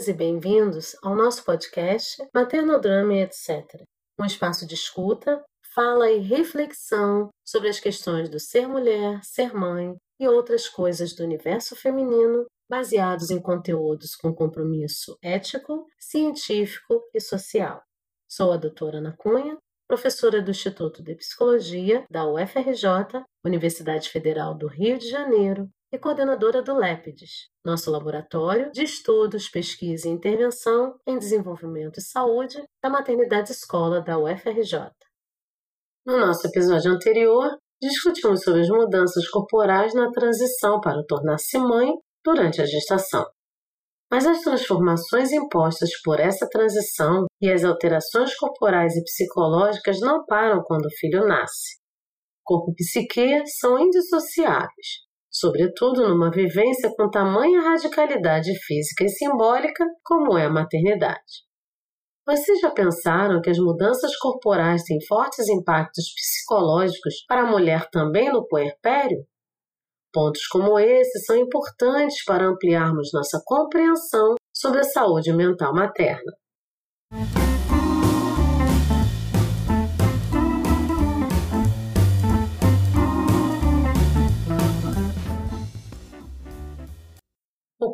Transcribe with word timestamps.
Bem-vindas 0.00 0.08
e 0.08 0.12
bem-vindos 0.14 0.96
ao 1.02 1.14
nosso 1.14 1.44
podcast 1.44 2.16
Maternodrama 2.34 3.12
e 3.12 3.22
etc. 3.22 3.82
Um 4.18 4.24
espaço 4.24 4.66
de 4.66 4.74
escuta, 4.74 5.44
fala 5.74 6.10
e 6.10 6.20
reflexão 6.20 7.28
sobre 7.44 7.68
as 7.68 7.78
questões 7.78 8.30
do 8.30 8.40
ser 8.40 8.66
mulher, 8.66 9.20
ser 9.22 9.52
mãe 9.52 9.94
e 10.18 10.26
outras 10.26 10.68
coisas 10.68 11.14
do 11.14 11.22
universo 11.22 11.76
feminino, 11.76 12.46
baseados 12.66 13.30
em 13.30 13.38
conteúdos 13.38 14.14
com 14.16 14.34
compromisso 14.34 15.18
ético, 15.22 15.86
científico 15.98 17.02
e 17.12 17.20
social. 17.20 17.82
Sou 18.26 18.52
a 18.52 18.56
doutora 18.56 18.98
Ana 18.98 19.14
Cunha, 19.18 19.58
professora 19.86 20.40
do 20.40 20.50
Instituto 20.50 21.02
de 21.02 21.14
Psicologia 21.14 22.04
da 22.10 22.26
UFRJ, 22.26 23.22
Universidade 23.44 24.08
Federal 24.08 24.56
do 24.56 24.66
Rio 24.66 24.96
de 24.98 25.10
Janeiro, 25.10 25.68
e 25.92 25.98
coordenadora 25.98 26.62
do 26.62 26.76
LEPIDES, 26.76 27.48
nosso 27.64 27.90
laboratório 27.90 28.70
de 28.70 28.84
estudos, 28.84 29.48
pesquisa 29.48 30.08
e 30.08 30.12
intervenção 30.12 30.96
em 31.06 31.18
desenvolvimento 31.18 31.98
e 31.98 32.02
saúde 32.02 32.62
da 32.80 32.88
maternidade 32.88 33.50
escola 33.50 34.00
da 34.00 34.16
UFRJ. 34.16 34.92
No 36.06 36.16
nosso 36.18 36.46
episódio 36.46 36.92
anterior, 36.92 37.58
discutimos 37.82 38.42
sobre 38.42 38.60
as 38.60 38.68
mudanças 38.68 39.28
corporais 39.28 39.92
na 39.92 40.10
transição 40.12 40.80
para 40.80 41.02
tornar-se 41.08 41.58
mãe 41.58 41.92
durante 42.24 42.62
a 42.62 42.66
gestação. 42.66 43.26
Mas 44.08 44.26
as 44.26 44.42
transformações 44.42 45.32
impostas 45.32 45.90
por 46.02 46.20
essa 46.20 46.48
transição 46.48 47.26
e 47.40 47.50
as 47.50 47.64
alterações 47.64 48.34
corporais 48.36 48.94
e 48.96 49.02
psicológicas 49.02 50.00
não 50.00 50.24
param 50.24 50.62
quando 50.64 50.86
o 50.86 50.96
filho 50.98 51.26
nasce. 51.26 51.80
Corpo 52.44 52.70
e 52.70 52.74
psique 52.74 53.46
são 53.46 53.78
indissociáveis 53.78 55.09
sobretudo 55.30 56.08
numa 56.08 56.30
vivência 56.30 56.90
com 56.96 57.08
tamanha 57.08 57.60
radicalidade 57.60 58.52
física 58.66 59.04
e 59.04 59.08
simbólica 59.08 59.84
como 60.04 60.36
é 60.36 60.46
a 60.46 60.50
maternidade. 60.50 61.48
Vocês 62.26 62.60
já 62.60 62.70
pensaram 62.70 63.40
que 63.40 63.50
as 63.50 63.58
mudanças 63.58 64.16
corporais 64.16 64.82
têm 64.84 64.98
fortes 65.06 65.48
impactos 65.48 66.04
psicológicos 66.14 67.24
para 67.26 67.42
a 67.42 67.50
mulher 67.50 67.88
também 67.90 68.30
no 68.30 68.46
puerpério? 68.46 69.24
Pontos 70.12 70.46
como 70.48 70.78
esse 70.78 71.24
são 71.24 71.36
importantes 71.36 72.24
para 72.24 72.46
ampliarmos 72.46 73.10
nossa 73.12 73.40
compreensão 73.44 74.34
sobre 74.52 74.80
a 74.80 74.84
saúde 74.84 75.32
mental 75.32 75.72
materna. 75.72 76.32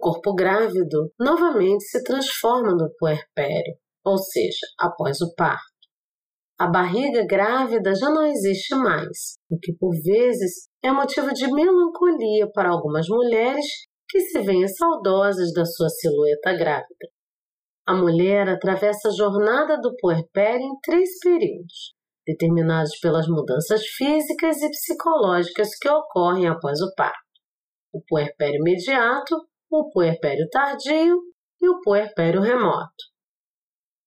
Corpo 0.06 0.36
grávido 0.36 1.10
novamente 1.18 1.82
se 1.82 2.00
transforma 2.04 2.70
no 2.76 2.88
puerpério, 2.96 3.74
ou 4.04 4.16
seja, 4.16 4.64
após 4.78 5.20
o 5.20 5.34
parto. 5.34 5.64
A 6.60 6.68
barriga 6.68 7.26
grávida 7.26 7.92
já 7.92 8.08
não 8.08 8.24
existe 8.24 8.72
mais, 8.76 9.34
o 9.50 9.58
que 9.58 9.72
por 9.76 9.90
vezes 10.00 10.68
é 10.80 10.92
motivo 10.92 11.34
de 11.34 11.52
melancolia 11.52 12.48
para 12.52 12.70
algumas 12.70 13.08
mulheres 13.08 13.66
que 14.08 14.20
se 14.20 14.40
veem 14.42 14.68
saudosas 14.68 15.52
da 15.52 15.64
sua 15.64 15.88
silhueta 15.88 16.52
grávida. 16.52 17.08
A 17.84 17.96
mulher 17.96 18.48
atravessa 18.48 19.08
a 19.08 19.12
jornada 19.12 19.76
do 19.80 19.92
puerpério 19.96 20.62
em 20.62 20.78
três 20.84 21.18
períodos, 21.20 21.94
determinados 22.24 22.96
pelas 23.00 23.26
mudanças 23.26 23.84
físicas 23.84 24.62
e 24.62 24.70
psicológicas 24.70 25.70
que 25.76 25.88
ocorrem 25.88 26.46
após 26.46 26.80
o 26.80 26.94
parto. 26.94 27.18
O 27.92 28.00
puerpério 28.06 28.60
imediato, 28.60 29.36
o 29.78 29.91
puerpério 29.91 30.48
tardio 30.50 31.20
e 31.60 31.69
o 31.69 31.81
puerpério 31.81 32.41
remoto. 32.41 33.04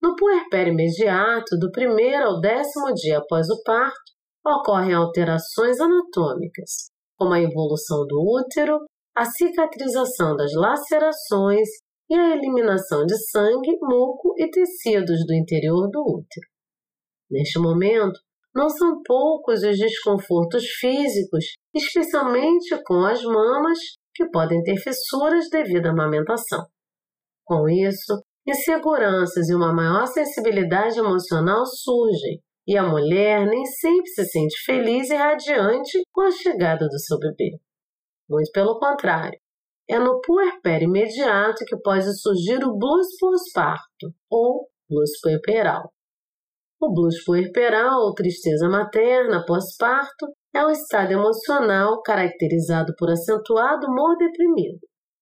No 0.02 0.16
puerpério 0.16 0.74
imediato, 0.74 1.57
do 1.59 1.72
primeiro 1.72 2.25
ao 2.25 2.40
décimo 2.40 2.94
dia 2.94 3.19
após 3.19 3.50
o 3.50 3.62
parto, 3.63 4.13
ocorrem 4.46 4.94
alterações 4.94 5.80
anatômicas, 5.80 6.90
como 7.18 7.34
a 7.34 7.41
evolução 7.41 8.06
do 8.07 8.19
útero, 8.19 8.80
a 9.16 9.25
cicatrização 9.25 10.35
das 10.35 10.53
lacerações 10.53 11.68
e 12.09 12.16
a 12.16 12.36
eliminação 12.36 13.06
de 13.06 13.16
sangue, 13.30 13.78
muco 13.81 14.34
e 14.38 14.50
tecidos 14.50 15.25
do 15.28 15.34
interior 15.36 15.90
do 15.91 16.01
útero. 16.01 16.47
Neste 17.30 17.59
momento, 17.59 18.19
não 18.56 18.69
são 18.69 19.01
poucos 19.03 19.62
os 19.62 19.78
desconfortos 19.78 20.66
físicos, 20.80 21.46
especialmente 21.75 22.81
com 22.84 23.06
as 23.06 23.22
mamas 23.22 23.78
que 24.19 24.30
podem 24.30 24.62
ter 24.63 24.75
fissuras 24.75 25.47
devido 25.50 25.85
à 25.85 25.91
amamentação. 25.91 26.66
Com 27.46 27.69
isso, 27.69 28.22
inseguranças 28.46 29.47
e 29.47 29.56
uma 29.56 29.74
maior 29.74 30.06
sensibilidade 30.07 31.00
emocional 31.00 31.66
surgem, 31.66 32.41
e 32.68 32.78
a 32.78 32.84
mulher 32.84 33.47
nem 33.47 33.66
sempre 33.66 34.09
se 34.09 34.25
sente 34.25 34.62
feliz 34.66 35.09
e 35.09 35.16
radiante 35.16 36.03
com 36.12 36.22
a 36.22 36.31
chegada 36.31 36.85
do 36.85 37.00
seu 37.00 37.18
bebê. 37.18 37.57
Muito 38.30 38.52
pelo 38.52 38.78
contrário, 38.78 39.40
é 39.90 39.97
no 39.97 40.19
puerpério 40.19 40.90
imediato 40.90 41.63
que 41.66 41.78
pode 41.78 42.13
surgir 42.19 42.62
o 42.62 42.78
blues 42.78 43.07
pós-parto 43.18 44.13
ou 44.30 44.68
blues 44.90 45.12
puerperal. 45.24 45.90
O 46.81 46.94
blues 46.94 47.24
puerperal, 47.24 48.01
ou 48.01 48.13
tristeza 48.13 48.68
materna 48.68 49.46
pós-parto, 49.46 50.28
é 50.54 50.66
um 50.66 50.72
estado 50.72 51.12
emocional 51.12 52.02
caracterizado 52.02 52.94
por 52.98 53.10
acentuado 53.10 53.88
humor 53.88 54.18
deprimido, 54.18 54.80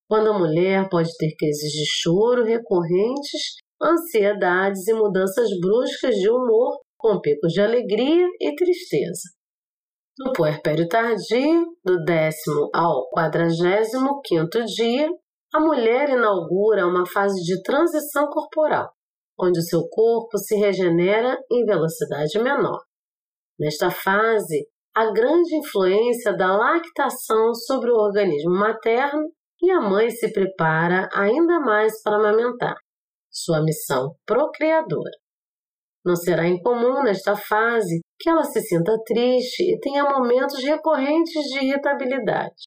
quando 0.08 0.30
a 0.30 0.38
mulher 0.38 0.88
pode 0.90 1.10
ter 1.18 1.36
crises 1.38 1.72
de 1.72 1.86
choro 1.86 2.44
recorrentes, 2.44 3.56
ansiedades 3.82 4.88
e 4.88 4.94
mudanças 4.94 5.50
bruscas 5.60 6.16
de 6.16 6.30
humor, 6.30 6.80
com 6.98 7.20
picos 7.20 7.52
de 7.52 7.62
alegria 7.62 8.28
e 8.40 8.56
tristeza. 8.56 9.30
No 10.18 10.34
puerpério 10.34 10.88
tardio, 10.88 11.68
do 11.86 12.04
décimo 12.04 12.70
ao 12.74 13.08
quadragésimo 13.12 14.20
quinto 14.24 14.66
dia, 14.66 15.08
a 15.54 15.60
mulher 15.60 16.10
inaugura 16.10 16.88
uma 16.88 17.06
fase 17.06 17.40
de 17.44 17.62
transição 17.62 18.28
corporal, 18.28 18.90
onde 19.40 19.60
o 19.60 19.64
seu 19.64 19.88
corpo 19.90 20.38
se 20.40 20.56
regenera 20.56 21.38
em 21.52 21.64
velocidade 21.66 22.40
menor. 22.40 22.80
Nesta 23.60 23.92
fase, 23.92 24.68
a 24.98 25.12
grande 25.12 25.56
influência 25.56 26.36
da 26.36 26.58
lactação 26.58 27.54
sobre 27.54 27.92
o 27.92 27.98
organismo 27.98 28.50
materno 28.50 29.32
e 29.62 29.70
a 29.70 29.80
mãe 29.80 30.10
se 30.10 30.34
prepara 30.34 31.08
ainda 31.14 31.60
mais 31.60 32.02
para 32.02 32.16
amamentar, 32.16 32.76
sua 33.30 33.62
missão 33.62 34.16
procriadora. 34.26 35.12
Não 36.04 36.16
será 36.16 36.48
incomum 36.48 37.04
nesta 37.04 37.36
fase 37.36 38.00
que 38.20 38.28
ela 38.28 38.44
se 38.44 38.60
sinta 38.62 38.98
triste 39.06 39.72
e 39.72 39.80
tenha 39.80 40.04
momentos 40.04 40.64
recorrentes 40.64 41.44
de 41.44 41.64
irritabilidade. 41.64 42.64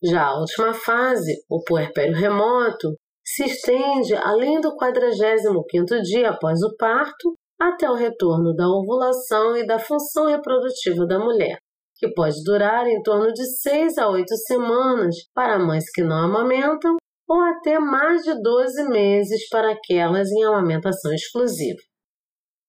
Já 0.00 0.26
a 0.26 0.38
última 0.38 0.72
fase, 0.72 1.42
o 1.50 1.60
puerpério 1.64 2.14
remoto, 2.14 2.94
se 3.26 3.46
estende 3.46 4.14
além 4.14 4.60
do 4.60 4.76
45º 4.76 6.02
dia 6.02 6.30
após 6.30 6.62
o 6.62 6.76
parto 6.76 7.34
até 7.58 7.90
o 7.90 7.94
retorno 7.94 8.54
da 8.54 8.68
ovulação 8.68 9.56
e 9.56 9.66
da 9.66 9.78
função 9.78 10.26
reprodutiva 10.26 11.04
da 11.06 11.18
mulher, 11.18 11.58
que 11.96 12.08
pode 12.14 12.42
durar 12.44 12.86
em 12.86 13.02
torno 13.02 13.32
de 13.32 13.44
6 13.44 13.98
a 13.98 14.08
8 14.08 14.36
semanas 14.46 15.16
para 15.34 15.58
mães 15.58 15.90
que 15.92 16.02
não 16.02 16.24
amamentam 16.26 16.96
ou 17.28 17.40
até 17.40 17.78
mais 17.78 18.22
de 18.22 18.40
12 18.40 18.88
meses 18.88 19.48
para 19.48 19.72
aquelas 19.72 20.30
em 20.30 20.44
amamentação 20.44 21.12
exclusiva. 21.12 21.78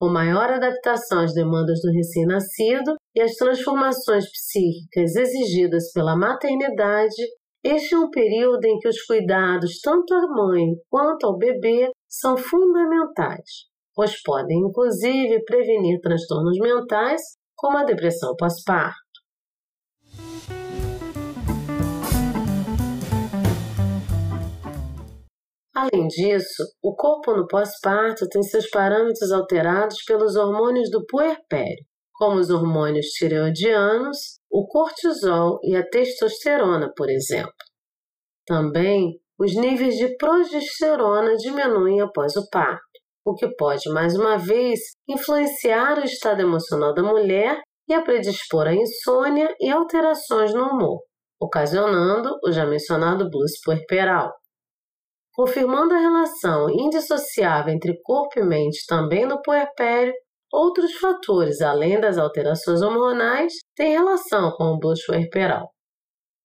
Com 0.01 0.09
maior 0.09 0.49
adaptação 0.49 1.19
às 1.19 1.33
demandas 1.33 1.81
do 1.81 1.91
recém-nascido 1.91 2.95
e 3.15 3.21
às 3.21 3.33
transformações 3.35 4.25
psíquicas 4.31 5.15
exigidas 5.15 5.91
pela 5.93 6.15
maternidade, 6.15 7.21
este 7.63 7.93
é 7.93 7.97
um 7.97 8.09
período 8.09 8.65
em 8.65 8.79
que 8.79 8.87
os 8.87 9.01
cuidados 9.03 9.79
tanto 9.81 10.13
à 10.13 10.27
mãe 10.27 10.65
quanto 10.89 11.27
ao 11.27 11.37
bebê 11.37 11.91
são 12.07 12.35
fundamentais 12.37 13.68
pois 13.99 14.21
podem 14.23 14.59
inclusive 14.59 15.43
prevenir 15.43 15.99
transtornos 15.99 16.57
mentais 16.57 17.21
como 17.53 17.77
a 17.77 17.83
depressão 17.83 18.33
pós-parto. 18.37 18.95
Além 25.75 26.07
disso, 26.07 26.63
o 26.81 26.95
corpo 26.95 27.35
no 27.35 27.45
pós-parto 27.45 28.25
tem 28.29 28.41
seus 28.41 28.69
parâmetros 28.69 29.33
alterados 29.33 29.97
pelos 30.05 30.37
hormônios 30.37 30.89
do 30.89 31.05
puerpério, 31.05 31.83
como 32.13 32.39
os 32.39 32.49
hormônios 32.49 33.07
tireoidianos, 33.07 34.39
o 34.49 34.65
cortisol 34.65 35.59
e 35.61 35.75
a 35.75 35.85
testosterona, 35.85 36.89
por 36.95 37.09
exemplo. 37.09 37.51
Também, 38.47 39.19
os 39.37 39.53
níveis 39.57 39.95
de 39.95 40.15
progesterona 40.15 41.35
diminuem 41.35 41.99
após 41.99 42.37
o 42.37 42.49
parto 42.49 42.88
o 43.29 43.35
que 43.35 43.47
pode, 43.55 43.89
mais 43.91 44.15
uma 44.15 44.37
vez, 44.37 44.79
influenciar 45.07 45.97
o 45.99 46.03
estado 46.03 46.41
emocional 46.41 46.93
da 46.93 47.03
mulher 47.03 47.61
e 47.87 47.93
a 47.93 48.01
predispor 48.01 48.67
à 48.67 48.73
insônia 48.73 49.53
e 49.59 49.69
alterações 49.69 50.53
no 50.53 50.65
humor, 50.65 50.99
ocasionando 51.39 52.29
o 52.43 52.51
já 52.51 52.65
mencionado 52.65 53.29
blues 53.29 53.53
puerperal. 53.63 54.31
confirmando 55.33 55.93
a 55.93 55.97
relação 55.97 56.69
indissociável 56.69 57.73
entre 57.73 57.97
corpo 58.03 58.39
e 58.39 58.43
mente 58.43 58.85
também 58.85 59.25
no 59.25 59.41
puerpério, 59.41 60.13
outros 60.51 60.93
fatores, 60.95 61.61
além 61.61 61.99
das 61.99 62.17
alterações 62.17 62.81
hormonais, 62.81 63.53
têm 63.75 63.93
relação 63.93 64.51
com 64.57 64.65
o 64.65 64.79
bucho 64.79 65.05
puerperal. 65.07 65.69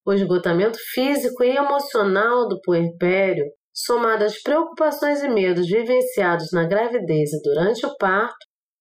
O 0.07 0.13
esgotamento 0.13 0.79
físico 0.93 1.43
e 1.43 1.57
emocional 1.57 2.47
do 2.47 2.61
puerpério, 2.61 3.45
somado 3.75 4.25
às 4.25 4.41
preocupações 4.41 5.23
e 5.23 5.29
medos 5.29 5.67
vivenciados 5.67 6.53
na 6.53 6.65
gravidez 6.65 7.33
e 7.33 7.43
durante 7.43 7.85
o 7.85 7.97
parto, 7.99 8.37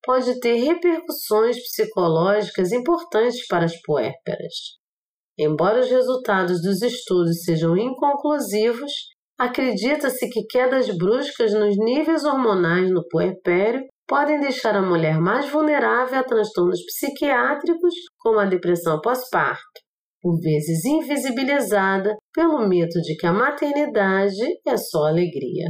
pode 0.06 0.40
ter 0.40 0.56
repercussões 0.56 1.58
psicológicas 1.58 2.72
importantes 2.72 3.48
para 3.48 3.66
as 3.66 3.82
puérperas. 3.82 4.54
Embora 5.38 5.80
os 5.80 5.90
resultados 5.90 6.62
dos 6.62 6.82
estudos 6.82 7.44
sejam 7.44 7.76
inconclusivos, 7.76 8.92
acredita-se 9.40 10.30
que 10.30 10.46
quedas 10.46 10.96
bruscas 10.96 11.54
nos 11.54 11.76
níveis 11.78 12.24
hormonais 12.24 12.92
no 12.92 13.04
puerpério 13.08 13.82
podem 14.08 14.40
deixar 14.40 14.76
a 14.76 14.82
mulher 14.82 15.20
mais 15.20 15.50
vulnerável 15.50 16.20
a 16.20 16.24
transtornos 16.24 16.80
psiquiátricos, 16.86 17.96
como 18.20 18.40
a 18.40 18.46
depressão 18.46 19.00
pós-parto, 19.02 19.82
por 20.24 20.40
vezes 20.40 20.86
invisibilizada 20.86 22.16
pelo 22.34 22.66
mito 22.66 23.02
de 23.02 23.18
que 23.18 23.28
a 23.28 23.34
maternidade 23.34 24.42
é 24.66 24.78
só 24.78 25.08
alegria. 25.08 25.66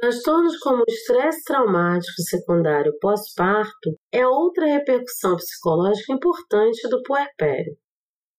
Transtornos 0.00 0.56
como 0.58 0.78
o 0.78 0.90
estresse 0.90 1.44
traumático 1.44 2.22
secundário 2.22 2.94
pós-parto 2.98 3.90
é 4.10 4.26
outra 4.26 4.64
repercussão 4.64 5.36
psicológica 5.36 6.14
importante 6.14 6.88
do 6.88 7.02
puerpério. 7.02 7.76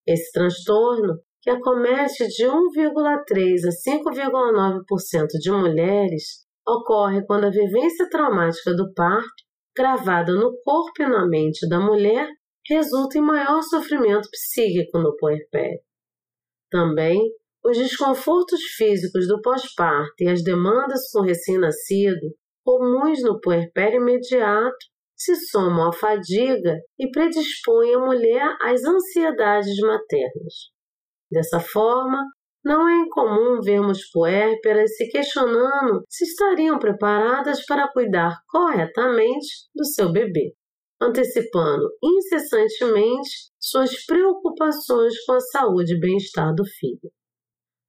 Esse 0.05 0.31
transtorno, 0.31 1.19
que 1.43 1.51
acomete 1.51 2.27
de 2.27 2.45
1,3 2.45 3.67
a 3.67 3.91
5,9% 3.91 5.27
de 5.39 5.51
mulheres, 5.51 6.23
ocorre 6.67 7.23
quando 7.27 7.45
a 7.45 7.51
vivência 7.51 8.09
traumática 8.09 8.73
do 8.73 8.91
parto, 8.93 9.43
gravada 9.77 10.33
no 10.33 10.57
corpo 10.63 11.03
e 11.03 11.07
na 11.07 11.27
mente 11.27 11.67
da 11.69 11.79
mulher, 11.79 12.27
resulta 12.67 13.17
em 13.17 13.21
maior 13.21 13.61
sofrimento 13.61 14.29
psíquico 14.31 14.99
no 14.99 15.15
puerpério. 15.17 15.79
Também, 16.69 17.19
os 17.63 17.77
desconfortos 17.77 18.61
físicos 18.75 19.27
do 19.27 19.41
pós-parto 19.41 20.15
e 20.19 20.29
as 20.29 20.43
demandas 20.43 21.09
com 21.11 21.21
recém-nascido, 21.21 22.35
comuns 22.63 23.21
no 23.21 23.39
puerpério 23.39 24.01
imediato, 24.01 24.75
se 25.15 25.35
somam 25.35 25.89
à 25.89 25.93
fadiga 25.93 26.79
e 26.99 27.09
predispõem 27.11 27.95
a 27.95 27.99
mulher 27.99 28.57
às 28.61 28.83
ansiedades 28.83 29.77
maternas. 29.79 30.71
Dessa 31.31 31.59
forma, 31.59 32.25
não 32.63 32.87
é 32.87 32.93
incomum 33.05 33.61
vermos 33.61 34.09
puérperas 34.11 34.95
se 34.95 35.09
questionando 35.09 36.03
se 36.09 36.25
estariam 36.25 36.79
preparadas 36.79 37.65
para 37.65 37.91
cuidar 37.91 38.39
corretamente 38.47 39.47
do 39.75 39.85
seu 39.85 40.11
bebê 40.11 40.53
antecipando 41.01 41.89
incessantemente 42.03 43.51
suas 43.59 44.05
preocupações 44.05 45.13
com 45.25 45.33
a 45.33 45.39
saúde 45.39 45.95
e 45.95 45.99
bem-estar 45.99 46.53
do 46.53 46.63
filho. 46.65 47.11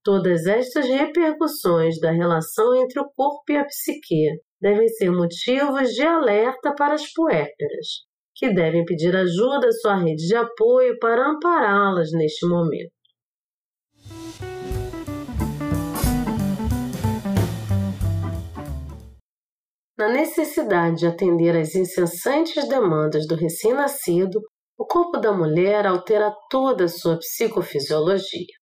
Todas 0.02 0.46
estas 0.46 0.86
repercussões 0.86 1.98
da 1.98 2.10
relação 2.10 2.74
entre 2.74 3.00
o 3.00 3.10
corpo 3.16 3.50
e 3.50 3.56
a 3.56 3.64
psique 3.64 4.26
devem 4.60 4.88
ser 4.88 5.10
motivos 5.10 5.90
de 5.90 6.02
alerta 6.02 6.74
para 6.76 6.94
as 6.94 7.10
puérperas, 7.12 8.04
que 8.34 8.52
devem 8.52 8.84
pedir 8.84 9.16
ajuda 9.16 9.68
à 9.68 9.72
sua 9.72 9.96
rede 9.96 10.26
de 10.26 10.36
apoio 10.36 10.98
para 10.98 11.30
ampará-las 11.30 12.10
neste 12.12 12.46
momento. 12.46 12.92
Na 19.96 20.08
necessidade 20.08 20.98
de 20.98 21.06
atender 21.06 21.56
às 21.56 21.74
incessantes 21.74 22.68
demandas 22.68 23.28
do 23.28 23.36
recém-nascido, 23.36 24.40
o 24.76 24.84
corpo 24.84 25.18
da 25.18 25.32
mulher 25.32 25.86
altera 25.86 26.34
toda 26.50 26.84
a 26.84 26.88
sua 26.88 27.16
psicofisiologia. 27.18 28.54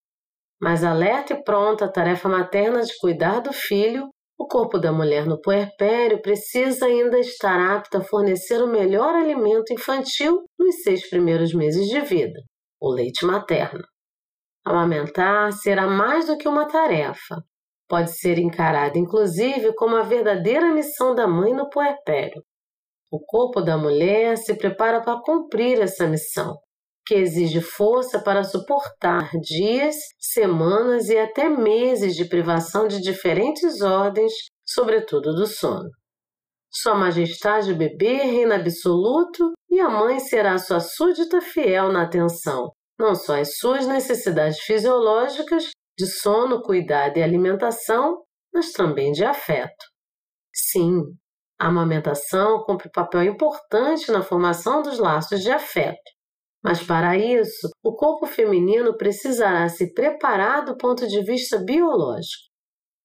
Mas 0.61 0.85
alerta 0.85 1.33
e 1.33 1.43
pronta 1.43 1.87
à 1.87 1.89
tarefa 1.91 2.29
materna 2.29 2.83
de 2.83 2.93
cuidar 2.99 3.41
do 3.41 3.53
filho, 3.53 4.09
o 4.39 4.47
corpo 4.47 4.79
da 4.79 4.93
mulher 4.93 5.25
no 5.25 5.41
puerpério 5.41 6.21
precisa 6.21 6.87
ainda 6.87 7.19
estar 7.19 7.59
apto 7.77 7.97
a 7.97 8.05
fornecer 8.05 8.63
o 8.63 8.67
melhor 8.67 9.15
alimento 9.15 9.73
infantil 9.73 10.45
nos 10.59 10.83
seis 10.83 11.09
primeiros 11.09 11.55
meses 11.55 11.89
de 11.89 12.01
vida, 12.01 12.41
o 12.81 12.93
leite 12.93 13.25
materno. 13.25 13.85
Amamentar 14.65 15.53
será 15.53 15.87
mais 15.87 16.27
do 16.27 16.37
que 16.37 16.47
uma 16.47 16.67
tarefa, 16.67 17.43
pode 17.93 18.19
ser 18.19 18.39
encarada 18.39 18.99
inclusive 18.99 19.75
como 19.75 19.97
a 19.97 20.03
verdadeira 20.03 20.73
missão 20.73 21.15
da 21.15 21.29
mãe 21.29 21.53
no 21.53 21.69
puerpério. 21.69 22.43
O 23.11 23.21
corpo 23.21 23.61
da 23.61 23.77
mulher 23.77 24.39
se 24.39 24.55
prepara 24.55 25.03
para 25.03 25.21
cumprir 25.21 25.79
essa 25.79 26.07
missão, 26.07 26.57
que 27.07 27.15
exige 27.15 27.61
força 27.61 28.19
para 28.19 28.45
suportar 28.45 29.29
dias, 29.43 29.95
semanas 30.19 31.11
e 31.11 31.19
até 31.19 31.51
meses 31.51 32.15
de 32.15 32.25
privação 32.25 32.89
de 32.89 32.99
diferentes 32.99 33.83
ordens, 33.83 34.33
sobretudo 34.67 35.35
do 35.35 35.47
sono. 35.47 35.91
Sua 36.71 36.95
Majestade 36.95 37.75
bebê 37.75 38.23
reina 38.23 38.55
absoluto 38.55 39.53
e 39.71 39.79
a 39.79 39.91
mãe 39.91 40.19
será 40.19 40.57
sua 40.57 40.81
súdita 40.81 41.43
fiel 41.43 41.93
na 41.93 42.05
atenção, 42.05 42.73
não 42.99 43.15
só 43.15 43.39
às 43.39 43.59
suas 43.59 43.87
necessidades 43.87 44.61
fisiológicas, 44.61 45.73
de 45.99 46.07
sono, 46.07 46.63
cuidado 46.63 47.19
e 47.19 47.23
alimentação, 47.23 48.23
mas 48.53 48.73
também 48.73 49.13
de 49.13 49.25
afeto. 49.25 49.85
Sim, 50.55 51.03
a 51.59 51.69
amamentação 51.69 52.65
cumpre 52.65 52.91
papel 52.91 53.23
importante 53.23 54.11
na 54.11 54.23
formação 54.23 54.83
dos 54.83 54.99
laços 54.99 55.41
de 55.41 55.51
afeto. 55.51 55.97
Mas 56.63 56.83
para 56.83 57.17
isso, 57.17 57.69
o 57.83 57.95
corpo 57.95 58.27
feminino 58.27 58.97
precisará 58.97 59.69
se 59.69 59.93
preparar 59.93 60.65
do 60.65 60.77
ponto 60.77 61.07
de 61.07 61.23
vista 61.23 61.59
biológico. 61.59 62.53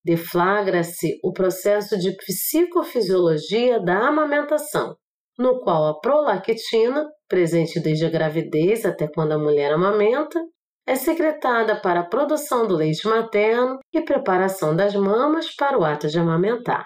Deflagra-se 0.03 1.19
o 1.23 1.33
processo 1.33 1.97
de 1.97 2.15
psicofisiologia 2.15 3.79
da 3.79 4.07
amamentação, 4.07 4.95
no 5.37 5.59
qual 5.61 5.87
a 5.87 5.99
prolactina, 5.99 7.05
presente 7.27 7.79
desde 7.79 8.05
a 8.05 8.09
gravidez 8.09 8.85
até 8.85 9.07
quando 9.07 9.33
a 9.33 9.39
mulher 9.39 9.73
amamenta, 9.73 10.39
é 10.87 10.95
secretada 10.95 11.79
para 11.81 11.99
a 11.99 12.05
produção 12.05 12.65
do 12.65 12.75
leite 12.75 13.05
materno 13.05 13.77
e 13.93 14.01
preparação 14.01 14.73
das 14.73 14.95
mamas 14.95 15.53
para 15.53 15.77
o 15.77 15.83
ato 15.83 16.07
de 16.07 16.17
amamentar. 16.17 16.85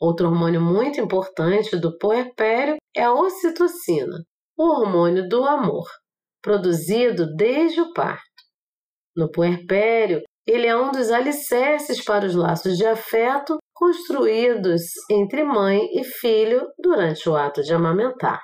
Outro 0.00 0.28
hormônio 0.28 0.60
muito 0.60 1.00
importante 1.00 1.76
do 1.76 1.98
puerpério 1.98 2.76
é 2.96 3.02
a 3.02 3.12
ocitocina, 3.12 4.22
o 4.56 4.62
hormônio 4.62 5.28
do 5.28 5.44
amor, 5.44 5.86
produzido 6.40 7.34
desde 7.34 7.80
o 7.80 7.92
parto. 7.92 8.22
No 9.16 9.28
puerpério, 9.32 10.22
ele 10.46 10.68
é 10.68 10.76
um 10.76 10.92
dos 10.92 11.10
alicerces 11.10 12.02
para 12.04 12.24
os 12.24 12.36
laços 12.36 12.76
de 12.76 12.86
afeto 12.86 13.58
construídos 13.74 14.82
entre 15.10 15.42
mãe 15.42 15.80
e 15.92 16.04
filho 16.04 16.68
durante 16.78 17.28
o 17.28 17.34
ato 17.34 17.62
de 17.62 17.74
amamentar. 17.74 18.40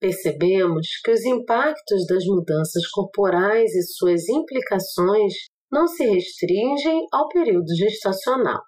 Percebemos 0.00 0.86
que 1.04 1.10
os 1.10 1.24
impactos 1.24 2.06
das 2.06 2.24
mudanças 2.24 2.86
corporais 2.92 3.74
e 3.74 3.82
suas 3.82 4.28
implicações 4.28 5.34
não 5.70 5.86
se 5.86 6.04
restringem 6.04 7.06
ao 7.12 7.28
período 7.28 7.74
gestacional, 7.76 8.60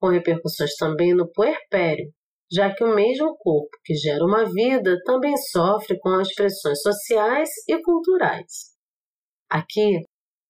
com 0.00 0.08
repercussões 0.08 0.74
também 0.76 1.14
no 1.14 1.30
puerpério, 1.30 2.10
já 2.52 2.74
que 2.74 2.82
o 2.82 2.94
mesmo 2.94 3.36
corpo 3.36 3.70
que 3.84 3.94
gera 3.94 4.24
uma 4.24 4.44
vida 4.44 4.98
também 5.04 5.36
sofre 5.52 5.98
com 6.00 6.08
as 6.10 6.34
pressões 6.34 6.80
sociais 6.80 7.48
e 7.68 7.80
culturais. 7.82 8.70
Aqui, 9.48 10.00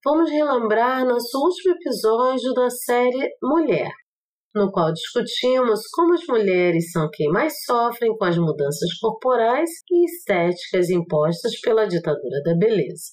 vamos 0.04 0.30
relembrar 0.30 1.04
nosso 1.04 1.38
último 1.38 1.74
episódio 1.74 2.54
da 2.54 2.70
série 2.70 3.28
Mulher, 3.42 3.90
no 4.54 4.70
qual 4.72 4.92
discutimos 4.92 5.80
como 5.92 6.14
as 6.14 6.26
mulheres 6.26 6.90
são 6.90 7.08
quem 7.12 7.28
mais 7.28 7.62
sofrem 7.64 8.16
com 8.16 8.24
as 8.24 8.36
mudanças 8.36 8.92
corporais 9.00 9.70
e 9.90 10.04
estéticas 10.04 10.90
impostas 10.90 11.60
pela 11.60 11.86
ditadura 11.86 12.42
da 12.44 12.56
beleza. 12.56 13.12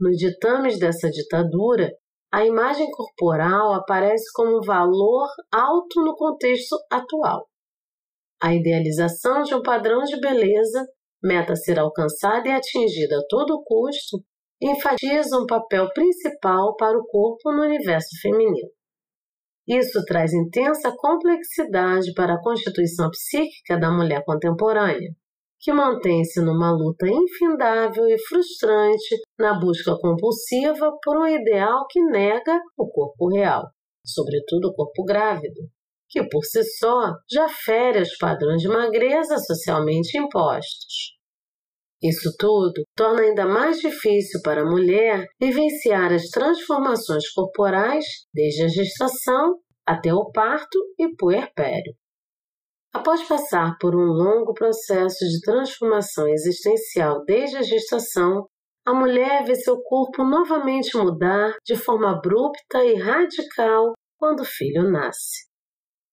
Nos 0.00 0.16
ditames 0.16 0.78
dessa 0.78 1.08
ditadura, 1.08 1.92
a 2.32 2.44
imagem 2.44 2.90
corporal 2.90 3.74
aparece 3.74 4.24
como 4.34 4.58
um 4.58 4.60
valor 4.60 5.28
alto 5.52 6.02
no 6.02 6.16
contexto 6.16 6.76
atual. 6.90 7.46
A 8.42 8.52
idealização 8.52 9.42
de 9.42 9.54
um 9.54 9.62
padrão 9.62 10.02
de 10.02 10.18
beleza, 10.20 10.84
meta 11.22 11.52
a 11.52 11.56
ser 11.56 11.78
alcançada 11.78 12.48
e 12.48 12.52
atingida 12.52 13.18
a 13.18 13.26
todo 13.28 13.62
custo, 13.64 14.18
enfatiza 14.60 15.38
um 15.38 15.46
papel 15.46 15.88
principal 15.94 16.74
para 16.76 16.98
o 16.98 17.06
corpo 17.06 17.52
no 17.52 17.62
universo 17.62 18.08
feminino. 18.20 18.68
Isso 19.66 20.04
traz 20.04 20.32
intensa 20.32 20.92
complexidade 20.96 22.12
para 22.14 22.34
a 22.34 22.40
constituição 22.40 23.10
psíquica 23.10 23.78
da 23.78 23.90
mulher 23.90 24.22
contemporânea, 24.24 25.10
que 25.58 25.72
mantém-se 25.72 26.42
numa 26.42 26.70
luta 26.70 27.06
infindável 27.08 28.06
e 28.06 28.18
frustrante 28.18 29.16
na 29.38 29.58
busca 29.58 29.96
compulsiva 29.98 30.92
por 31.02 31.16
um 31.16 31.26
ideal 31.26 31.86
que 31.88 32.02
nega 32.02 32.60
o 32.76 32.86
corpo 32.90 33.30
real, 33.30 33.62
sobretudo 34.04 34.68
o 34.68 34.74
corpo 34.74 35.02
grávido, 35.04 35.62
que 36.10 36.22
por 36.28 36.44
si 36.44 36.62
só 36.62 37.14
já 37.30 37.48
fere 37.48 38.02
os 38.02 38.14
padrões 38.18 38.60
de 38.60 38.68
magreza 38.68 39.38
socialmente 39.38 40.18
impostos. 40.18 41.13
Isso 42.04 42.36
tudo 42.38 42.84
torna 42.94 43.22
ainda 43.22 43.46
mais 43.46 43.78
difícil 43.78 44.42
para 44.42 44.60
a 44.60 44.70
mulher 44.70 45.26
vivenciar 45.40 46.12
as 46.12 46.28
transformações 46.28 47.30
corporais 47.30 48.04
desde 48.34 48.64
a 48.64 48.68
gestação 48.68 49.58
até 49.86 50.12
o 50.12 50.30
parto 50.30 50.78
e 50.98 51.16
puerpério. 51.16 51.94
Após 52.92 53.26
passar 53.26 53.78
por 53.80 53.96
um 53.96 54.04
longo 54.04 54.52
processo 54.52 55.24
de 55.24 55.40
transformação 55.40 56.28
existencial 56.28 57.24
desde 57.24 57.56
a 57.56 57.62
gestação, 57.62 58.46
a 58.86 58.92
mulher 58.92 59.42
vê 59.46 59.54
seu 59.54 59.80
corpo 59.82 60.22
novamente 60.22 60.98
mudar 60.98 61.56
de 61.64 61.74
forma 61.74 62.10
abrupta 62.10 62.84
e 62.84 62.96
radical 62.96 63.94
quando 64.18 64.40
o 64.40 64.44
filho 64.44 64.90
nasce. 64.90 65.46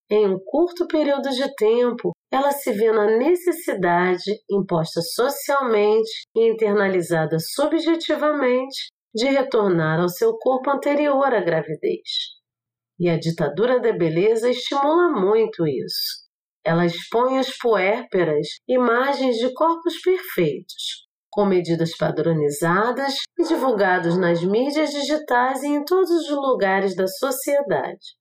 Em 0.09 0.25
um 0.25 0.39
curto 0.39 0.87
período 0.87 1.29
de 1.31 1.53
tempo, 1.55 2.13
ela 2.31 2.51
se 2.51 2.71
vê 2.71 2.91
na 2.91 3.17
necessidade, 3.17 4.31
imposta 4.49 5.01
socialmente 5.01 6.09
e 6.33 6.49
internalizada 6.49 7.37
subjetivamente, 7.39 8.89
de 9.13 9.25
retornar 9.25 9.99
ao 9.99 10.07
seu 10.07 10.37
corpo 10.37 10.71
anterior 10.71 11.33
à 11.33 11.41
gravidez. 11.41 12.07
E 12.97 13.09
a 13.09 13.19
ditadura 13.19 13.79
da 13.81 13.91
beleza 13.91 14.49
estimula 14.49 15.11
muito 15.11 15.67
isso. 15.67 16.21
Ela 16.63 16.85
expõe 16.85 17.37
às 17.37 17.57
puérperas 17.57 18.47
imagens 18.69 19.35
de 19.37 19.53
corpos 19.53 19.99
perfeitos, 20.01 21.07
com 21.29 21.45
medidas 21.45 21.97
padronizadas 21.97 23.15
e 23.37 23.43
divulgados 23.43 24.17
nas 24.17 24.43
mídias 24.43 24.91
digitais 24.91 25.63
e 25.63 25.67
em 25.67 25.83
todos 25.83 26.09
os 26.09 26.29
lugares 26.29 26.95
da 26.95 27.07
sociedade. 27.07 28.15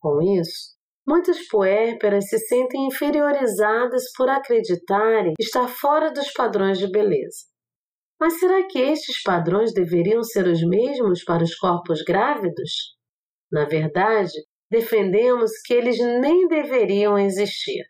Com 0.00 0.20
isso, 0.22 0.75
muitas 1.06 1.46
puérperas 1.48 2.28
se 2.28 2.38
sentem 2.38 2.86
inferiorizadas 2.86 4.04
por 4.16 4.28
acreditarem 4.28 5.34
estar 5.38 5.68
fora 5.68 6.10
dos 6.10 6.32
padrões 6.32 6.78
de 6.78 6.90
beleza. 6.90 7.46
Mas 8.18 8.38
será 8.40 8.66
que 8.66 8.78
estes 8.78 9.22
padrões 9.22 9.72
deveriam 9.72 10.22
ser 10.22 10.46
os 10.46 10.62
mesmos 10.62 11.22
para 11.22 11.44
os 11.44 11.54
corpos 11.54 12.02
grávidos? 12.02 12.96
Na 13.52 13.64
verdade, 13.66 14.32
defendemos 14.70 15.52
que 15.64 15.74
eles 15.74 15.98
nem 15.98 16.48
deveriam 16.48 17.18
existir. 17.18 17.84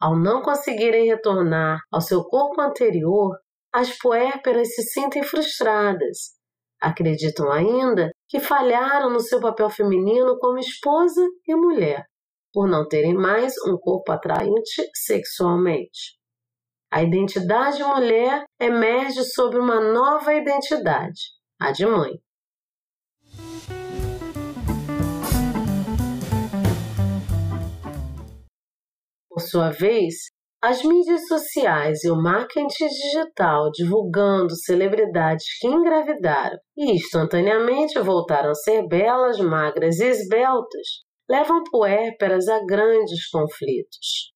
Ao 0.00 0.16
não 0.16 0.42
conseguirem 0.42 1.06
retornar 1.06 1.80
ao 1.92 2.00
seu 2.00 2.24
corpo 2.24 2.60
anterior, 2.60 3.36
as 3.72 3.96
puérperas 3.98 4.74
se 4.74 4.82
sentem 4.82 5.22
frustradas. 5.22 6.38
Acreditam 6.80 7.50
ainda 7.50 8.10
que 8.28 8.40
falharam 8.40 9.10
no 9.10 9.20
seu 9.20 9.40
papel 9.40 9.68
feminino 9.68 10.38
como 10.38 10.58
esposa 10.58 11.22
e 11.46 11.54
mulher, 11.54 12.04
por 12.52 12.68
não 12.68 12.86
terem 12.86 13.14
mais 13.14 13.54
um 13.66 13.76
corpo 13.76 14.10
atraente 14.12 14.82
sexualmente. 14.94 16.18
A 16.92 17.02
identidade 17.02 17.82
mulher 17.84 18.44
emerge 18.60 19.22
sobre 19.24 19.58
uma 19.58 19.80
nova 19.80 20.34
identidade, 20.34 21.20
a 21.60 21.70
de 21.70 21.86
mãe. 21.86 22.20
Por 29.28 29.40
sua 29.40 29.70
vez, 29.70 30.14
as 30.62 30.82
mídias 30.82 31.28
sociais 31.28 32.02
e 32.02 32.10
o 32.10 32.16
marketing 32.16 32.88
digital 32.88 33.70
divulgando 33.70 34.54
celebridades 34.56 35.46
que 35.58 35.68
engravidaram 35.68 36.58
e 36.76 36.92
instantaneamente 36.92 37.98
voltaram 38.00 38.50
a 38.50 38.54
ser 38.54 38.86
belas, 38.88 39.38
magras 39.38 40.00
e 40.00 40.06
esbeltas 40.06 41.08
levam 41.30 41.62
puérperas 41.70 42.48
a 42.48 42.58
grandes 42.66 43.28
conflitos. 43.28 44.32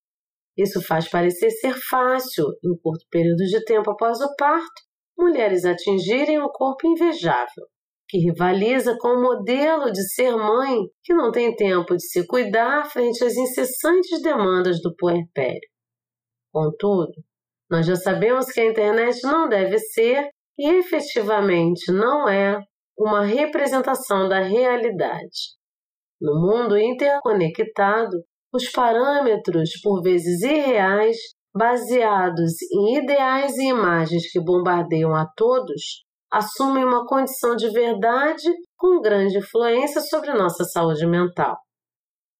Isso 0.56 0.80
faz 0.80 1.08
parecer 1.10 1.50
ser 1.50 1.74
fácil, 1.74 2.46
em 2.64 2.78
curto 2.80 3.04
período 3.10 3.44
de 3.44 3.64
tempo 3.64 3.90
após 3.90 4.20
o 4.20 4.34
parto, 4.36 4.82
mulheres 5.18 5.64
atingirem 5.64 6.40
um 6.40 6.48
corpo 6.48 6.86
invejável 6.86 7.66
que 8.08 8.18
rivaliza 8.18 8.96
com 9.00 9.08
o 9.08 9.22
modelo 9.22 9.90
de 9.90 10.02
ser 10.12 10.36
mãe 10.36 10.78
que 11.02 11.12
não 11.12 11.32
tem 11.32 11.54
tempo 11.56 11.96
de 11.96 12.06
se 12.06 12.24
cuidar 12.26 12.84
frente 12.84 13.24
às 13.24 13.34
incessantes 13.34 14.22
demandas 14.22 14.80
do 14.80 14.94
puerpério. 14.94 15.68
Contudo, 16.52 17.12
nós 17.68 17.86
já 17.86 17.96
sabemos 17.96 18.46
que 18.46 18.60
a 18.60 18.66
internet 18.66 19.20
não 19.24 19.48
deve 19.48 19.78
ser 19.78 20.28
e 20.56 20.68
efetivamente 20.78 21.90
não 21.90 22.28
é 22.28 22.62
uma 22.96 23.24
representação 23.24 24.28
da 24.28 24.40
realidade. 24.40 25.56
No 26.24 26.40
mundo 26.40 26.78
interconectado, 26.78 28.16
os 28.50 28.70
parâmetros, 28.70 29.72
por 29.82 30.00
vezes 30.00 30.40
irreais, 30.40 31.18
baseados 31.54 32.54
em 32.72 32.96
ideais 32.96 33.54
e 33.58 33.68
imagens 33.68 34.32
que 34.32 34.42
bombardeiam 34.42 35.14
a 35.14 35.26
todos, 35.36 36.02
assumem 36.32 36.82
uma 36.82 37.06
condição 37.06 37.54
de 37.54 37.68
verdade 37.68 38.50
com 38.74 39.02
grande 39.02 39.36
influência 39.36 40.00
sobre 40.00 40.32
nossa 40.32 40.64
saúde 40.64 41.06
mental. 41.06 41.58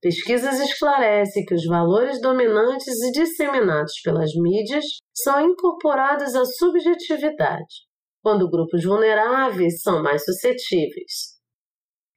Pesquisas 0.01 0.61
esclarecem 0.61 1.45
que 1.45 1.55
os 1.55 1.67
valores 1.67 2.23
dominantes 2.23 3.03
e 3.03 3.13
disseminados 3.13 4.01
pelas 4.03 4.31
mídias 4.35 4.87
são 5.15 5.43
incorporados 5.43 6.35
à 6.35 6.43
subjetividade, 6.47 7.85
quando 8.23 8.49
grupos 8.49 8.83
vulneráveis 8.83 9.83
são 9.83 10.03
mais 10.03 10.25
suscetíveis. 10.25 11.34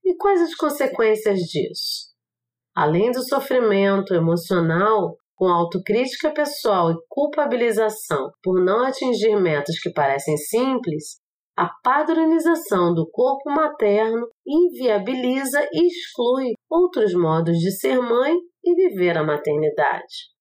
E 0.07 0.15
quais 0.15 0.41
as 0.41 0.55
consequências 0.55 1.37
disso? 1.39 2.13
Além 2.73 3.11
do 3.11 3.21
sofrimento 3.27 4.13
emocional, 4.13 5.17
com 5.35 5.49
autocrítica 5.49 6.31
pessoal 6.31 6.93
e 6.93 6.95
culpabilização 7.09 8.31
por 8.41 8.63
não 8.63 8.85
atingir 8.85 9.35
metas 9.35 9.77
que 9.77 9.91
parecem 9.91 10.37
simples, 10.37 11.17
a 11.57 11.69
padronização 11.83 12.93
do 12.93 13.05
corpo 13.11 13.49
materno 13.49 14.29
inviabiliza 14.47 15.67
e 15.73 15.87
exclui 15.87 16.53
outros 16.69 17.13
modos 17.13 17.57
de 17.57 17.77
ser 17.77 17.99
mãe 17.99 18.33
e 18.63 18.75
viver 18.75 19.17
a 19.17 19.25
maternidade. 19.25 20.31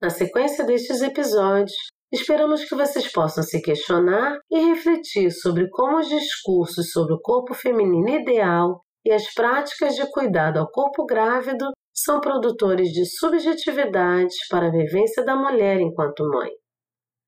Na 0.00 0.10
sequência 0.10 0.64
destes 0.64 1.00
episódios, 1.00 1.72
esperamos 2.14 2.64
que 2.64 2.74
vocês 2.74 3.10
possam 3.10 3.42
se 3.42 3.60
questionar 3.60 4.38
e 4.50 4.58
refletir 4.58 5.30
sobre 5.30 5.68
como 5.68 5.98
os 5.98 6.08
discursos 6.08 6.90
sobre 6.90 7.14
o 7.14 7.20
corpo 7.20 7.54
feminino 7.54 8.08
ideal 8.08 8.80
e 9.04 9.12
as 9.12 9.32
práticas 9.34 9.94
de 9.94 10.10
cuidado 10.10 10.58
ao 10.58 10.70
corpo 10.70 11.04
grávido 11.04 11.72
são 11.92 12.20
produtores 12.20 12.88
de 12.88 13.04
subjetividades 13.04 14.34
para 14.48 14.68
a 14.68 14.70
vivência 14.70 15.24
da 15.24 15.36
mulher 15.36 15.80
enquanto 15.80 16.26
mãe. 16.28 16.50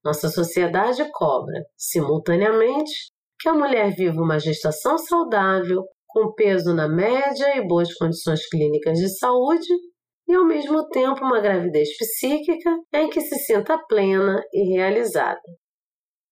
Nossa 0.04 0.28
sociedade 0.28 1.04
cobra, 1.12 1.64
simultaneamente, 1.76 3.10
que 3.40 3.48
a 3.48 3.54
mulher 3.54 3.94
viva 3.94 4.20
uma 4.20 4.38
gestação 4.38 4.96
saudável, 4.98 5.84
com 6.06 6.32
peso 6.32 6.72
na 6.72 6.88
média 6.88 7.56
e 7.56 7.66
boas 7.66 7.92
condições 7.94 8.48
clínicas 8.48 8.98
de 8.98 9.08
saúde, 9.18 9.68
e 10.28 10.34
ao 10.34 10.44
mesmo 10.44 10.88
tempo 10.88 11.24
uma 11.24 11.40
gravidez 11.40 11.88
psíquica 11.96 12.70
em 12.94 13.08
que 13.08 13.20
se 13.20 13.36
sinta 13.36 13.78
plena 13.88 14.42
e 14.52 14.74
realizada. 14.74 15.40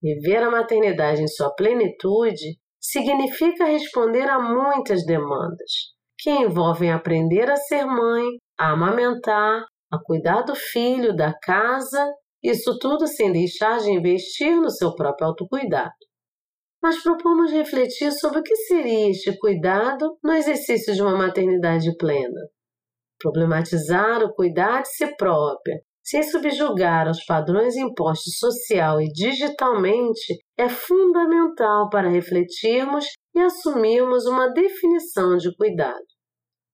Viver 0.03 0.43
a 0.43 0.51
maternidade 0.51 1.23
em 1.23 1.29
sua 1.29 1.55
plenitude 1.55 2.59
significa 2.81 3.65
responder 3.65 4.29
a 4.29 4.39
muitas 4.39 5.07
demandas, 5.07 5.95
que 6.19 6.31
envolvem 6.31 6.93
aprender 6.93 7.51
a 7.51 7.57
ser 7.57 7.87
mãe, 7.87 8.27
a 8.59 8.73
amamentar, 8.73 9.65
a 9.91 9.99
cuidar 10.05 10.43
do 10.43 10.55
filho, 10.55 11.17
da 11.17 11.33
casa, 11.43 12.13
isso 12.43 12.79
tudo 12.79 13.07
sem 13.07 13.33
deixar 13.33 13.79
de 13.79 13.91
investir 13.91 14.55
no 14.61 14.71
seu 14.71 14.95
próprio 14.95 15.29
autocuidado. 15.29 15.95
Mas 16.83 17.03
propomos 17.03 17.51
refletir 17.51 18.13
sobre 18.13 18.41
o 18.41 18.43
que 18.43 18.55
seria 18.57 19.11
este 19.11 19.39
cuidado 19.39 20.19
no 20.23 20.35
exercício 20.35 20.95
de 20.95 21.01
uma 21.01 21.17
maternidade 21.17 21.97
plena. 21.97 22.41
Problematizar 23.25 24.23
o 24.23 24.35
cuidar 24.35 24.83
de 24.83 24.89
si 24.89 25.17
própria, 25.17 25.81
sem 26.03 26.23
subjugar 26.23 27.09
aos 27.09 27.25
padrões 27.25 27.75
impostos 27.75 28.37
social 28.37 29.01
e 29.01 29.09
digitalmente, 29.09 30.37
é 30.59 30.69
fundamental 30.69 31.89
para 31.89 32.11
refletirmos 32.11 33.07
e 33.35 33.41
assumirmos 33.41 34.27
uma 34.27 34.53
definição 34.53 35.39
de 35.39 35.57
cuidado. 35.57 36.05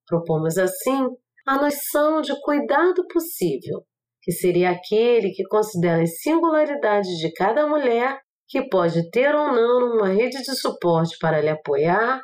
Propomos 0.09 0.59
assim 0.59 1.07
a 1.47 1.55
noção 1.55 2.21
de 2.21 2.33
cuidado 2.43 3.07
possível, 3.07 3.85
que 4.21 4.33
seria 4.33 4.71
aquele 4.71 5.31
que 5.31 5.45
considera 5.45 6.03
as 6.03 6.21
singularidades 6.21 7.17
de 7.19 7.33
cada 7.33 7.65
mulher, 7.69 8.19
que 8.49 8.69
pode 8.69 9.09
ter 9.11 9.37
ou 9.37 9.53
não 9.53 9.95
uma 9.95 10.09
rede 10.09 10.43
de 10.43 10.61
suporte 10.61 11.17
para 11.21 11.41
lhe 11.41 11.49
apoiar, 11.49 12.21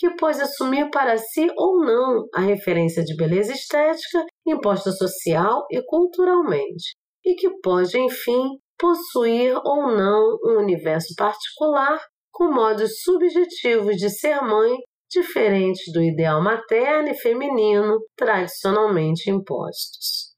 que 0.00 0.16
pode 0.16 0.40
assumir 0.40 0.88
para 0.88 1.18
si 1.18 1.46
ou 1.58 1.78
não 1.84 2.24
a 2.34 2.40
referência 2.40 3.04
de 3.04 3.14
beleza 3.14 3.52
estética 3.52 4.24
imposta 4.46 4.90
social 4.92 5.66
e 5.70 5.82
culturalmente, 5.84 6.96
e 7.22 7.34
que 7.34 7.50
pode, 7.60 7.98
enfim, 7.98 8.48
possuir 8.78 9.54
ou 9.62 9.94
não 9.94 10.38
um 10.42 10.58
universo 10.58 11.12
particular 11.14 12.00
com 12.32 12.50
modos 12.50 13.02
subjetivos 13.02 13.96
de 13.96 14.08
ser 14.08 14.40
mãe 14.40 14.74
diferentes 15.10 15.92
do 15.92 16.02
ideal 16.02 16.42
materno 16.42 17.08
e 17.10 17.14
feminino 17.14 17.98
tradicionalmente 18.16 19.28
impostos. 19.28 20.30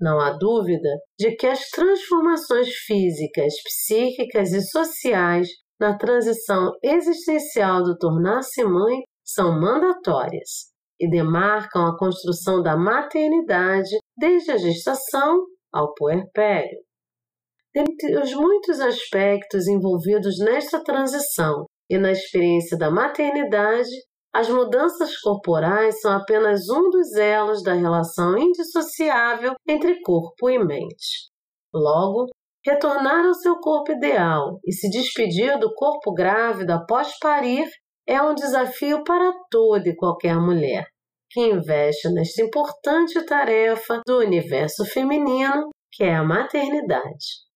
Não 0.00 0.18
há 0.18 0.32
dúvida 0.32 0.88
de 1.16 1.36
que 1.36 1.46
as 1.46 1.68
transformações 1.68 2.70
físicas, 2.86 3.52
psíquicas 3.62 4.52
e 4.52 4.62
sociais 4.62 5.48
na 5.80 5.96
transição 5.96 6.72
existencial 6.82 7.82
do 7.82 7.96
tornar-se 7.96 8.62
mãe 8.62 9.00
são 9.24 9.58
mandatórias 9.58 10.70
e 11.00 11.08
demarcam 11.08 11.86
a 11.86 11.96
construção 11.96 12.62
da 12.62 12.76
maternidade 12.76 13.96
desde 14.16 14.50
a 14.50 14.58
gestação 14.58 15.46
ao 15.72 15.94
puerpério. 15.94 16.78
Dentre 17.74 18.18
os 18.18 18.34
muitos 18.34 18.80
aspectos 18.80 19.66
envolvidos 19.66 20.38
nesta 20.38 20.82
transição 20.82 21.64
e 21.88 21.96
na 21.96 22.10
experiência 22.10 22.76
da 22.76 22.90
maternidade, 22.90 23.90
as 24.34 24.48
mudanças 24.48 25.18
corporais 25.20 26.00
são 26.00 26.12
apenas 26.12 26.68
um 26.68 26.90
dos 26.90 27.14
elos 27.14 27.62
da 27.62 27.72
relação 27.72 28.36
indissociável 28.36 29.54
entre 29.66 30.00
corpo 30.02 30.50
e 30.50 30.58
mente. 30.58 31.30
Logo, 31.72 32.26
retornar 32.64 33.26
ao 33.26 33.34
seu 33.34 33.58
corpo 33.58 33.92
ideal 33.92 34.60
e 34.64 34.72
se 34.72 34.90
despedir 34.90 35.58
do 35.58 35.72
corpo 35.74 36.12
grávido 36.12 36.72
após 36.72 37.18
parir 37.18 37.68
é 38.06 38.20
um 38.22 38.34
desafio 38.34 39.04
para 39.04 39.32
toda 39.50 39.88
e 39.88 39.96
qualquer 39.96 40.36
mulher 40.36 40.86
que 41.30 41.40
investe 41.40 42.08
nesta 42.08 42.42
importante 42.42 43.24
tarefa 43.24 44.02
do 44.06 44.18
universo 44.18 44.84
feminino 44.84 45.70
que 45.92 46.04
é 46.04 46.14
a 46.14 46.24
maternidade 46.24 47.50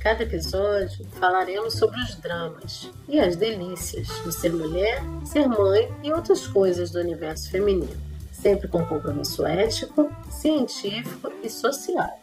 cada 0.00 0.22
episódio 0.22 1.04
falaremos 1.20 1.74
sobre 1.74 2.00
os 2.00 2.14
dramas 2.16 2.90
e 3.06 3.20
as 3.20 3.36
delícias 3.36 4.08
do 4.20 4.32
ser 4.32 4.50
mulher, 4.50 5.02
ser 5.26 5.46
mãe 5.46 5.94
e 6.02 6.10
outras 6.10 6.46
coisas 6.46 6.90
do 6.90 7.00
universo 7.00 7.50
feminino, 7.50 8.00
sempre 8.32 8.66
com 8.66 8.84
compromisso 8.86 9.44
ético, 9.44 10.10
científico 10.30 11.30
e 11.42 11.50
social. 11.50 12.18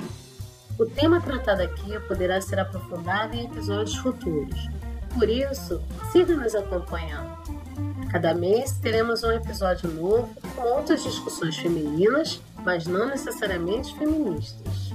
O 0.80 0.86
tema 0.86 1.20
tratado 1.20 1.64
aqui 1.64 2.00
poderá 2.08 2.40
ser 2.40 2.60
aprofundado 2.60 3.36
em 3.36 3.46
episódios 3.46 3.96
futuros, 3.98 4.68
por 5.18 5.28
isso, 5.28 5.82
siga 6.12 6.36
nos 6.36 6.54
acompanhando. 6.54 7.36
Cada 8.12 8.36
mês 8.36 8.78
teremos 8.78 9.24
um 9.24 9.32
episódio 9.32 9.90
novo 9.90 10.30
com 10.56 10.62
outras 10.62 11.02
discussões 11.02 11.58
femininas, 11.58 12.40
mas 12.64 12.86
não 12.86 13.08
necessariamente 13.08 13.98
feministas. 13.98 14.94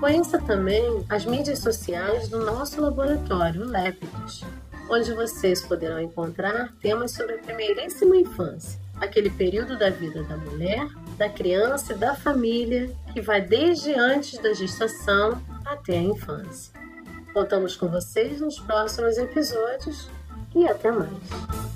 Conheça 0.00 0.40
também 0.40 1.04
as 1.08 1.24
mídias 1.24 1.60
sociais 1.60 2.28
do 2.28 2.44
nosso 2.44 2.80
laboratório, 2.80 3.64
Lépidos, 3.64 4.44
onde 4.90 5.14
vocês 5.14 5.62
poderão 5.62 6.00
encontrar 6.00 6.72
temas 6.80 7.12
sobre 7.12 7.34
a 7.34 7.38
primeiríssima 7.38 8.16
infância, 8.16 8.80
aquele 9.00 9.30
período 9.30 9.78
da 9.78 9.90
vida 9.90 10.24
da 10.24 10.36
mulher, 10.36 10.88
da 11.18 11.28
criança 11.28 11.92
e 11.92 11.96
da 11.96 12.14
família 12.14 12.90
que 13.12 13.20
vai 13.20 13.40
desde 13.40 13.92
antes 13.92 14.38
da 14.38 14.54
gestação 14.54 15.42
até 15.66 15.98
a 15.98 16.02
infância. 16.02 16.72
Contamos 17.34 17.76
com 17.76 17.88
vocês 17.88 18.40
nos 18.40 18.58
próximos 18.60 19.18
episódios 19.18 20.08
e 20.54 20.66
até 20.66 20.90
mais. 20.90 21.67